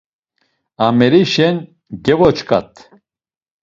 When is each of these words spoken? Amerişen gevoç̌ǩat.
Amerişen 0.85 1.55
gevoç̌ǩat. 2.05 2.71